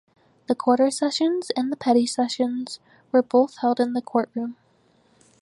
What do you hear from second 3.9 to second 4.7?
the courtroom.